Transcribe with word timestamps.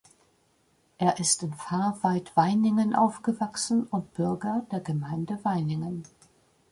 Er 0.97 1.19
ist 1.19 1.43
in 1.43 1.53
Fahrweid-Weiningen 1.53 2.95
aufgewachsen 2.95 3.83
und 3.85 4.15
Bürger 4.15 4.65
der 4.71 4.79
Gemeinde 4.79 5.37
Weiningen. 5.43 6.05